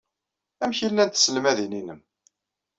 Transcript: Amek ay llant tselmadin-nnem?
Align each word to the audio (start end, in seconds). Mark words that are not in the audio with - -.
Amek 0.63 0.79
ay 0.85 0.89
llant 0.91 1.13
tselmadin-nnem? 1.15 2.01